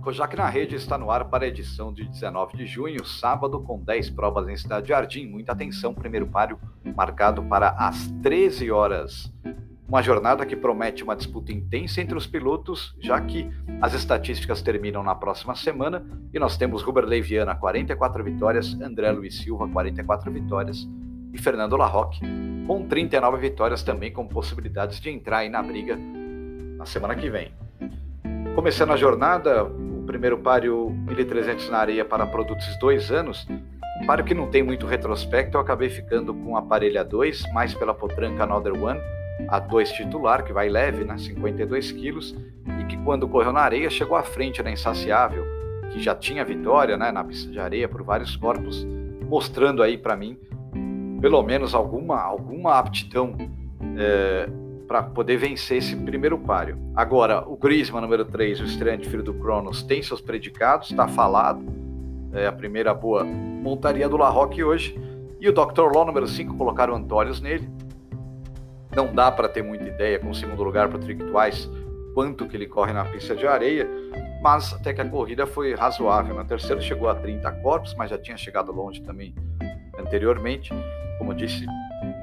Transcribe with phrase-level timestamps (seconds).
[0.00, 3.78] Kojak na Rede está no ar para a edição de 19 de junho, sábado, com
[3.78, 5.26] 10 provas em Cidade Jardim.
[5.26, 6.58] Muita atenção, primeiro páreo
[6.96, 9.32] marcado para as 13 horas.
[9.86, 13.50] Uma jornada que promete uma disputa intensa entre os pilotos, já que
[13.80, 19.42] as estatísticas terminam na próxima semana e nós temos Ruber Leiviana 44 vitórias, André Luiz
[19.42, 20.88] Silva 44 vitórias
[21.32, 22.20] e Fernando Larroque
[22.66, 25.98] com 39 vitórias também com possibilidades de entrar aí na briga
[26.76, 27.52] na semana que vem.
[28.54, 29.64] Começando a jornada,
[30.10, 33.46] primeiro páreo 1300 na areia para produtos dois anos,
[34.02, 37.72] um páreo que não tem muito retrospecto, eu acabei ficando com a parelha 2, mais
[37.74, 39.00] pela potranca Another One,
[39.46, 42.36] a 2 titular, que vai leve, né, 52 quilos,
[42.80, 45.46] e que quando correu na areia chegou à frente na Insaciável,
[45.92, 48.84] que já tinha vitória né, na pista de areia por vários corpos,
[49.28, 50.36] mostrando aí para mim
[51.20, 53.36] pelo menos alguma, alguma aptidão
[53.96, 54.48] é,
[54.90, 56.76] para poder vencer esse primeiro páreo.
[56.96, 61.64] Agora, o Griezmann, número 3, o estreante filho do Cronos, tem seus predicados, está falado.
[62.32, 65.00] É a primeira boa montaria do Larroque hoje.
[65.40, 65.92] E o Dr.
[65.94, 67.70] Law, número 5, colocaram Antônios nele.
[68.92, 71.70] Não dá para ter muita ideia com o segundo lugar para o Trick Twice
[72.12, 73.88] quanto que ele corre na pista de areia,
[74.42, 76.34] mas até que a corrida foi razoável.
[76.34, 79.36] No terceiro chegou a 30 corpos, mas já tinha chegado longe também
[79.96, 80.74] anteriormente.
[81.16, 81.64] Como disse,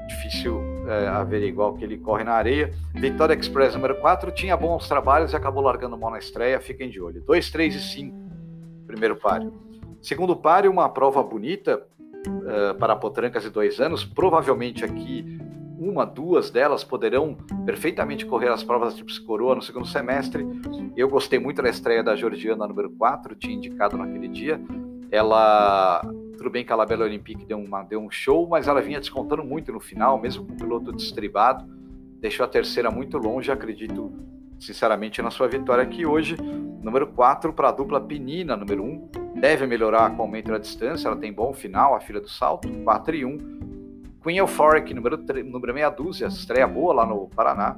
[0.06, 2.72] difícil é, averiguar o que ele corre na areia.
[2.94, 6.58] Vitória Express número 4 tinha bons trabalhos e acabou largando mão na estreia.
[6.60, 7.20] Fiquem de olho.
[7.20, 8.16] 2, 3 e 5,
[8.86, 9.52] primeiro páreo.
[10.00, 11.86] Segundo páreo, uma prova bonita
[12.26, 14.02] uh, para potrancas de dois anos.
[14.02, 15.38] Provavelmente aqui
[15.78, 20.44] uma, duas delas poderão perfeitamente correr as provas de Trips Coroa no segundo semestre.
[20.96, 24.60] Eu gostei muito da estreia da Georgiana número 4, tinha indicado naquele dia.
[25.10, 26.02] Ela
[26.38, 29.42] tudo bem que a Labela Olympique deu, uma, deu um show, mas ela vinha descontando
[29.42, 31.68] muito no final, mesmo com o piloto destribado.
[32.20, 34.12] Deixou a terceira muito longe, acredito
[34.58, 36.36] sinceramente na sua vitória aqui hoje.
[36.80, 38.86] Número 4 para a dupla Penina, número 1.
[38.86, 39.08] Um,
[39.40, 42.68] deve melhorar com o aumento da distância, ela tem bom final, a filha do salto,
[42.84, 43.38] 4 e 1.
[44.22, 47.76] Queen Euphoric, número, 3, número meia dúzia, estreia boa lá no Paraná.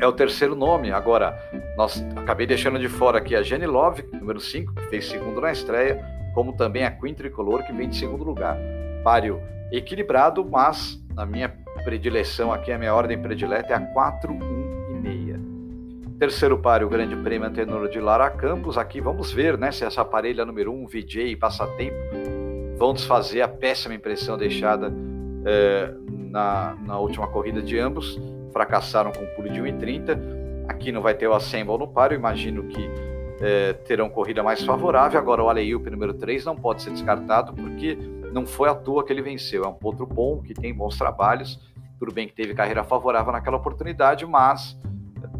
[0.00, 0.90] É o terceiro nome.
[0.90, 1.38] Agora,
[1.76, 5.52] nós acabei deixando de fora aqui a Jenny Love, número 5, que fez segundo na
[5.52, 8.56] estreia como também a Queen Tricolor, que vem de segundo lugar.
[9.02, 14.36] Páreo equilibrado, mas na minha predileção aqui, a minha ordem predileta é a 4, 1
[14.88, 15.40] e meia.
[16.16, 18.78] Terceiro páreo, o Grande Prêmio Antenor de Lara Campos.
[18.78, 21.96] Aqui vamos ver né, se essa parelha número 1, VJ e Passatempo,
[22.76, 24.94] vão desfazer a péssima impressão deixada
[25.44, 25.92] é,
[26.30, 28.16] na, na última corrida de ambos.
[28.52, 30.68] Fracassaram com um pulo de 1,30.
[30.68, 35.18] Aqui não vai ter o Assemble no páreo, imagino que é, terão corrida mais favorável.
[35.18, 37.96] Agora, o Aleilpe número 3 não pode ser descartado, porque
[38.32, 39.64] não foi à toa que ele venceu.
[39.64, 41.60] É um potro bom, que tem bons trabalhos.
[41.98, 44.78] Tudo bem que teve carreira favorável naquela oportunidade, mas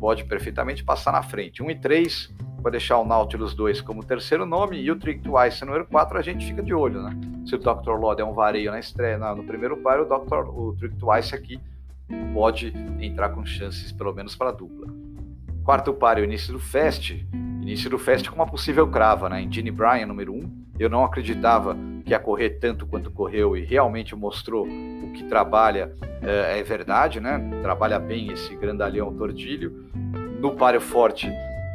[0.01, 1.63] pode perfeitamente passar na frente.
[1.63, 5.65] 1 e 3 vai deixar o Nautilus 2 como terceiro nome e o Trick Twice
[5.65, 7.11] número 4 a gente fica de olho, né?
[7.47, 7.93] Se o Dr.
[7.93, 11.61] Lod é um vareio na estreia, no primeiro par, o, Dr., o Trick Twice aqui
[12.35, 14.89] pode entrar com chances, pelo menos para a dupla.
[15.65, 17.25] Quarto par, o início do Fest,
[17.69, 19.43] Início do Fest com uma possível crava, né?
[19.43, 20.37] Em Gene Bryan, número 1.
[20.39, 25.23] Um, eu não acreditava que ia correr tanto quanto correu e realmente mostrou o que
[25.25, 25.93] trabalha
[26.23, 27.39] é, é verdade, né?
[27.61, 29.85] Trabalha bem esse grandalhão tordilho.
[30.41, 31.31] No páreo forte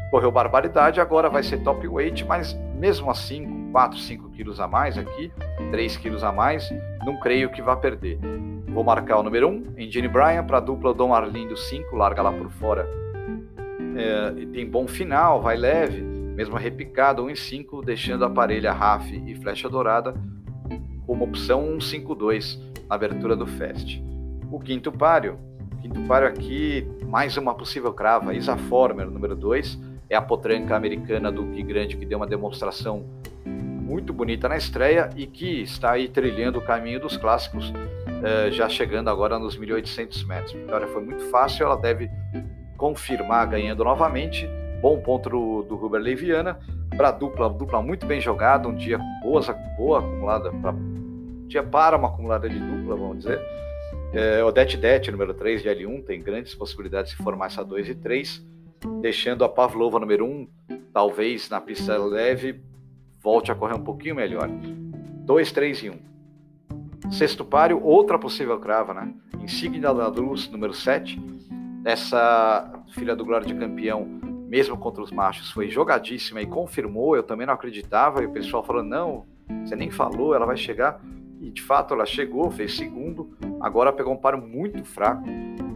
[0.09, 4.97] correu barbaridade, agora vai ser top weight, mas mesmo assim, 4, 5 quilos a mais
[4.97, 5.31] aqui,
[5.69, 6.73] 3 quilos a mais,
[7.05, 8.17] não creio que vá perder.
[8.69, 12.23] Vou marcar o número 1, um, Gene Bryan, para a dupla Dom Arlindo 5, larga
[12.23, 13.02] lá por fora
[13.95, 19.11] é, tem bom final, vai leve, mesmo repicado 1 em 5, deixando a parelha RAF
[19.25, 20.13] e flecha dourada
[21.05, 24.01] como opção 152 na abertura do Fest.
[24.51, 25.37] O quinto páreo,
[25.81, 29.79] quinto páreo aqui, mais uma possível crava, Isa Former, número 2,
[30.09, 33.05] é a potranca americana do Que Grande, que deu uma demonstração
[33.45, 37.71] muito bonita na estreia e que está aí trilhando o caminho dos clássicos,
[38.23, 40.55] eh, já chegando agora nos 1.800 metros.
[40.55, 42.09] A vitória foi muito fácil, ela deve
[42.83, 44.45] confirmar ganhando novamente.
[44.81, 46.59] Bom ponto do, do Ruber Leviana
[46.97, 49.47] para dupla, dupla muito bem jogada, um dia com boas,
[49.77, 53.39] boa acumulada, pra, um dia para uma acumulada de dupla, vamos dizer.
[54.11, 57.95] É, Odete Det, número 3 de L1, tem grandes possibilidades de formar essa 2 e
[57.95, 58.45] 3,
[59.01, 60.47] deixando a Pavlova número 1,
[60.91, 62.61] talvez na pista leve,
[63.21, 64.49] volte a correr um pouquinho melhor.
[64.49, 67.11] 2, 3 e 1.
[67.13, 69.13] Sexto páreo, outra possível crava, né?
[69.39, 71.17] Insignia da Luz, número 7,
[71.85, 74.05] essa filha do Glória de Campeão,
[74.47, 77.15] mesmo contra os machos, foi jogadíssima e confirmou.
[77.15, 78.21] Eu também não acreditava.
[78.21, 79.25] E o pessoal falou: não,
[79.63, 81.01] você nem falou, ela vai chegar.
[81.41, 83.35] E de fato ela chegou, fez segundo.
[83.59, 85.23] Agora pegou um paro muito fraco.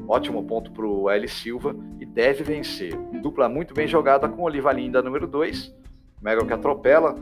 [0.08, 1.28] Ótimo ponto para o L.
[1.28, 2.96] Silva e deve vencer.
[3.22, 5.76] Dupla muito bem jogada com Oliva Linda, número 2.
[6.22, 7.16] Mega que atropela.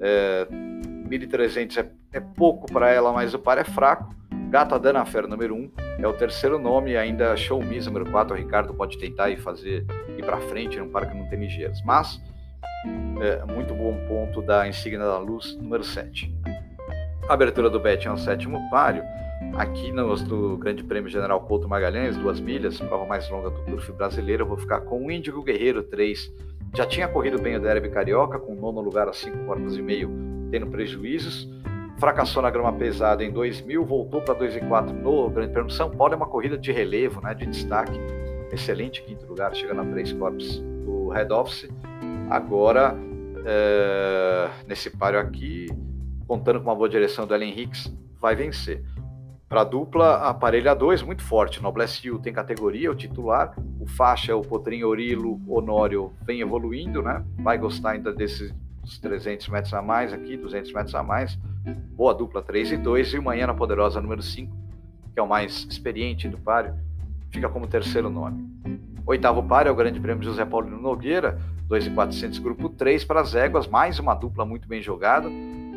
[0.00, 4.12] É, 1.300 é, é pouco para ela, mas o par é fraco.
[4.52, 8.36] Gata Danafer, número 1, um, é o terceiro nome, ainda Show Miss, número 4.
[8.36, 9.86] O Ricardo pode tentar ir fazer
[10.18, 11.80] ir para frente num par que não tem ligeiras.
[11.86, 12.20] Mas,
[13.22, 16.30] é, muito bom ponto da Insígnia da Luz, número 7.
[17.30, 19.02] A abertura do Bet é um sétimo páreo.
[19.54, 23.90] Aqui no, no Grande Prêmio General Couto Magalhães, duas milhas, prova mais longa do Turf
[23.92, 26.30] brasileiro, eu vou ficar com o Índigo Guerreiro 3.
[26.76, 30.10] Já tinha corrido bem o Derby Carioca, com nono lugar a 5 corpos e meio,
[30.50, 31.48] tendo prejuízos
[31.98, 35.74] fracassou na grama pesada em 2000, voltou para 2 e 4 no Grande Prêmio de
[35.74, 36.14] São Paulo.
[36.14, 37.98] É uma corrida de relevo, né, de destaque.
[38.50, 41.68] Excelente quinto lugar, chegando a 3 corpos do Red Office.
[42.28, 42.96] Agora,
[43.44, 45.66] é, nesse páreo aqui,
[46.26, 48.82] contando com uma boa direção do Ellen Hicks, vai vencer.
[49.48, 51.62] Para a dupla, aparelho A2, muito forte.
[51.62, 53.54] Noblesse Hill tem categoria, o titular.
[53.78, 57.22] O faixa, o Potrinho Orilo, Honório, vem evoluindo, né?
[57.36, 58.50] Vai gostar ainda desses
[59.02, 61.38] 300 metros a mais aqui, 200 metros a mais.
[61.64, 64.52] Boa dupla 3 e 2 e o Manhã na Poderosa número 5,
[65.12, 66.74] que é o mais experiente do páreo,
[67.30, 68.50] fica como terceiro nome.
[69.06, 71.38] Oitavo páreo é o Grande Prêmio José Paulino Nogueira,
[71.68, 75.28] 2,400 grupo 3 para as éguas, mais uma dupla muito bem jogada.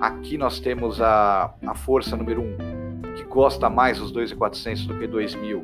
[0.02, 5.08] Aqui nós temos a, a força número 1, que gosta mais dos 2,400 do que
[5.08, 5.64] 2.000,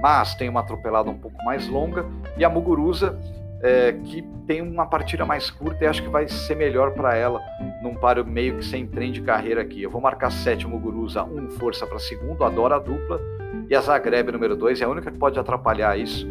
[0.00, 2.06] mas tem uma atropelada um pouco mais longa,
[2.38, 3.18] e a Muguruza,
[3.62, 7.42] é, que tem uma partida mais curta e acho que vai ser melhor para ela
[7.80, 9.82] num páreo meio que sem trem de carreira aqui.
[9.82, 13.20] Eu vou marcar sétimo Guruza, um força para segundo, adora a dupla,
[13.68, 16.26] e a Zagreb número dois é a única que pode atrapalhar isso,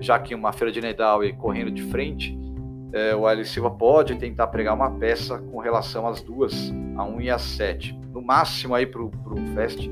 [0.00, 2.38] já que uma feira de Nedal e correndo de frente,
[2.92, 7.14] é, o Alice Silva pode tentar pregar uma peça com relação às duas, a 1
[7.14, 7.98] um e a 7.
[8.12, 9.10] No máximo aí para o
[9.54, 9.88] Fest,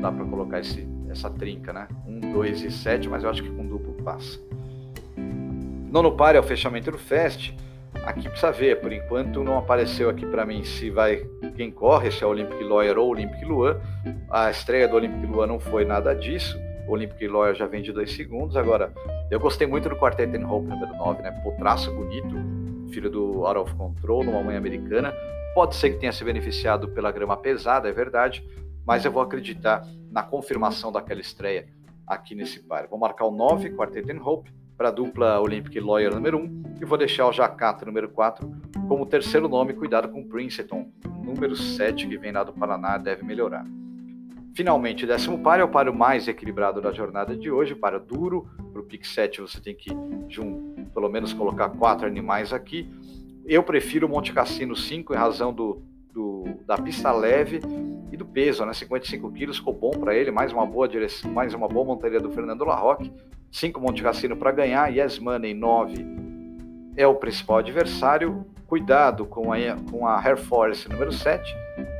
[0.00, 1.88] dá para colocar esse, essa trinca, né?
[2.06, 4.38] 1, 2 e 7, mas eu acho que com duplo passa.
[5.90, 7.54] Nono par é o fechamento do Fest.
[8.06, 12.22] Aqui precisa ver, por enquanto não apareceu aqui para mim se vai quem corre, se
[12.22, 13.80] é o Olympic Lawyer ou Olympic Luan.
[14.30, 16.56] A estreia do Olympic Luan não foi nada disso.
[16.86, 18.56] O Olympic Lawyer já vem de dois segundos.
[18.56, 18.92] Agora,
[19.28, 21.32] eu gostei muito do Quartet and Hope número 9, né?
[21.42, 22.36] Pô, traço bonito,
[22.92, 25.12] filho do Out of Control, numa mãe americana.
[25.52, 28.46] Pode ser que tenha se beneficiado pela grama pesada, é verdade,
[28.86, 31.66] mas eu vou acreditar na confirmação daquela estreia
[32.06, 32.86] aqui nesse par.
[32.86, 36.84] Vou marcar o 9, Quartet and Hope, para a dupla Olympic Lawyer número 1 e
[36.84, 38.48] vou deixar o Jacato número 4
[38.86, 40.88] como terceiro nome, cuidado com o Princeton,
[41.24, 43.66] número 7 que vem lá do Paraná, deve melhorar.
[44.54, 48.48] Finalmente, o décimo par é o páreo mais equilibrado da jornada de hoje, para duro,
[48.72, 49.90] para o pick 7 você tem que
[50.94, 52.90] pelo menos colocar quatro animais aqui.
[53.44, 55.82] Eu prefiro o Monte Cassino 5 em razão do,
[56.12, 57.60] do, da pista leve
[58.10, 58.72] e do peso, né?
[58.72, 62.30] 55 quilos ficou bom para ele, mais uma boa direção, mais uma boa montaria do
[62.30, 63.12] Fernando Larroque.
[63.50, 66.26] 5 Monte Cassino para ganhar, Yes Money 9
[66.96, 68.44] é o principal adversário.
[68.66, 69.58] Cuidado com a,
[69.88, 71.54] com a Air Force número 7,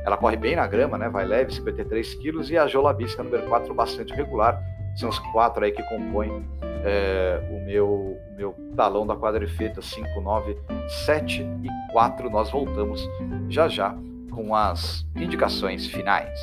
[0.05, 1.07] ela corre bem na grama, né?
[1.07, 4.61] vai leve, 53 quilos, e a Jolabisca número 4, bastante regular.
[4.97, 6.45] São os quatro aí que compõem
[6.83, 10.57] é, o, meu, o meu talão da quadrifeta 5, 9,
[11.05, 12.29] 7 e 4.
[12.29, 13.07] Nós voltamos
[13.47, 13.95] já já
[14.31, 16.37] com as indicações finais.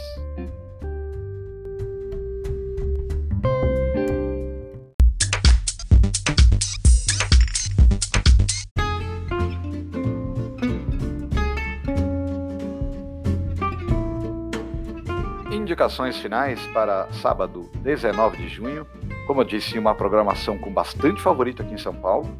[15.74, 18.86] Indicações finais para sábado 19 de junho.
[19.26, 22.30] Como eu disse, uma programação com bastante favorito aqui em São Paulo.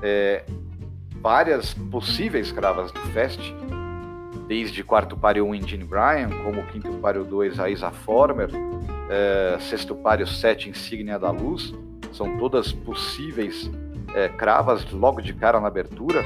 [0.00, 0.44] É,
[1.20, 3.40] várias possíveis cravas do Fest,
[4.46, 8.48] desde quarto páreo 1 Gene Bryan, como quinto páreo 2 a Isa Former,
[9.10, 11.74] é, sexto páreo 7 Insígnia da Luz.
[12.12, 13.68] São todas possíveis
[14.14, 16.24] é, cravas logo de cara na abertura.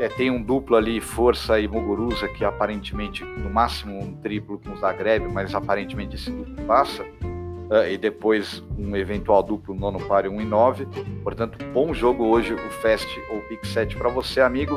[0.00, 4.70] É, tem um duplo ali, Força e Muguruza, que aparentemente, no máximo um triplo com
[4.70, 7.02] o Zagreb, mas aparentemente esse duplo passa.
[7.02, 10.88] Uh, e depois um eventual duplo nono páreo 1 e 9.
[11.22, 14.74] Portanto, bom jogo hoje o Fest ou Pick 7 para você, amigo.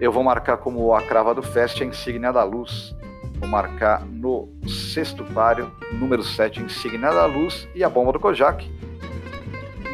[0.00, 2.96] Eu vou marcar como a crava do Fest a insígnia da luz.
[3.38, 8.68] Vou marcar no sexto páreo, número 7, insígnia da luz e a bomba do Kojak.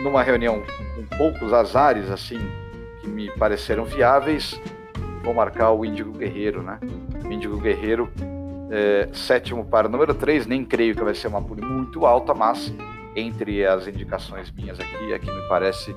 [0.02, 0.62] Numa reunião
[0.96, 2.40] com poucos azares, assim,
[3.04, 4.58] que me pareceram viáveis,
[5.22, 6.80] vou marcar o Índigo Guerreiro, né?
[7.24, 8.10] O Índigo Guerreiro,
[8.70, 12.74] é, sétimo para número 3, nem creio que vai ser uma pule muito alta, mas
[13.14, 15.94] entre as indicações minhas aqui, é que me parece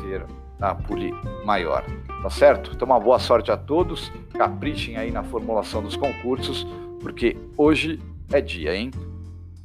[0.00, 0.24] ser
[0.60, 1.12] a pule
[1.44, 1.84] maior.
[2.22, 2.72] Tá certo?
[2.74, 6.66] Então, uma boa sorte a todos, caprichem aí na formulação dos concursos,
[7.00, 8.00] porque hoje
[8.32, 8.90] é dia, hein?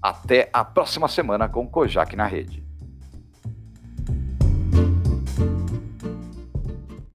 [0.02, 2.63] Até a próxima semana com Kojak na rede.